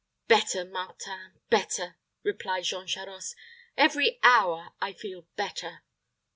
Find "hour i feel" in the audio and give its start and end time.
4.23-5.27